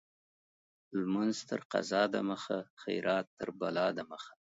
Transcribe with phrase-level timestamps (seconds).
[0.99, 4.31] لمونځ تر قضا د مخه، خيرات تر بلا د مخه.